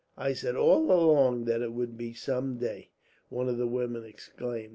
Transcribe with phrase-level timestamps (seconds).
[0.17, 2.89] "I said all along that it would be so some day,"
[3.29, 4.69] one of the women exclaimed.